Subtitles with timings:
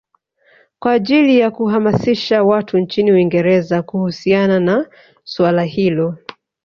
[0.79, 4.89] Kwa ajili ya kuhamasisha watu nchini Uingereza kuhusiana na
[5.23, 6.17] suala hilo